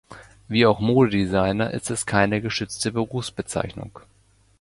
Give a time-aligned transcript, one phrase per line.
[0.47, 3.99] Wie auch Modedesigner ist es keine geschützte Berufsbezeichnung.